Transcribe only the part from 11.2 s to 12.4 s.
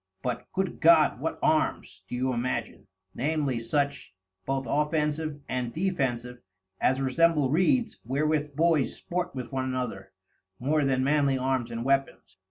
Arms and Weapons.